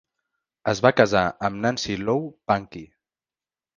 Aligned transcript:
Es 0.71 0.79
va 0.85 0.91
casar 1.01 1.21
amb 1.49 1.61
Nancy 1.67 1.99
Lou 2.07 2.25
Pankey. 2.53 2.87